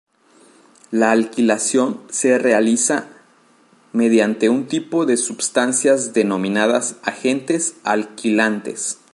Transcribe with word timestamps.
La 0.89 1.11
alquilación 1.11 2.01
se 2.09 2.39
realiza 2.39 3.05
mediante 3.93 4.49
un 4.49 4.65
tipo 4.67 5.05
de 5.05 5.15
substancias 5.15 6.11
denominadas 6.11 6.95
agentes 7.03 7.75
alquilantes. 7.83 8.97